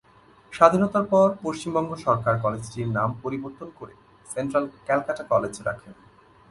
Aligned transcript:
স্বাধীনতার 0.53 1.05
পর 1.05 1.27
পশ্চিমবঙ্গ 1.43 1.91
সরকার 2.05 2.35
কলেজটির 2.41 2.87
নাম 2.89 3.09
পরিবর্তন 3.23 3.67
করে 3.79 3.93
"সেন্ট্রাল 4.25 4.65
ক্যালকাটা 4.85 5.23
কলেজ" 5.23 5.53
রাখেন। 5.67 5.93